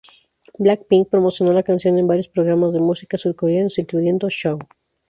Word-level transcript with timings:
Black 0.57 0.87
Pink 0.89 1.09
promocionó 1.11 1.51
la 1.53 1.61
canción 1.61 1.99
en 1.99 2.07
varios 2.07 2.27
programas 2.27 2.73
de 2.73 2.79
música 2.79 3.19
surcoreanos, 3.19 3.77
incluyendo 3.77 4.29
"Show! 4.31 4.57